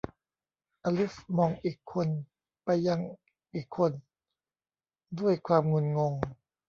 [0.83, 2.07] อลิซมองอีกคน
[2.63, 2.99] ไปยัง
[3.53, 3.91] อีกคน
[5.19, 6.13] ด้วยความงุนงง